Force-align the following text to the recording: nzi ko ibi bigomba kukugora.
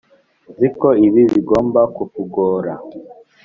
nzi 0.53 0.67
ko 0.79 0.87
ibi 1.07 1.21
bigomba 1.33 1.81
kukugora. 1.95 2.73